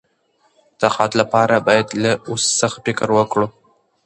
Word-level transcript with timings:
تقاعد 0.79 1.11
لپاره 1.21 1.55
باید 1.67 1.87
له 2.03 2.11
اوس 2.29 2.43
څخه 2.59 2.77
فکر 2.85 3.07
وکړو. 3.17 3.47